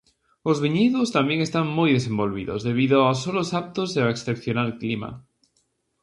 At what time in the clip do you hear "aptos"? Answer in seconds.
3.61-3.89